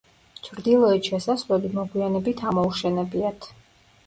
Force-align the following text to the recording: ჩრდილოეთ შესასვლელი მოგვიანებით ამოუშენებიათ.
ჩრდილოეთ 0.45 1.09
შესასვლელი 1.11 1.71
მოგვიანებით 1.75 2.43
ამოუშენებიათ. 2.53 3.49